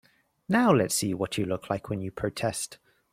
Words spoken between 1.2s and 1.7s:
you look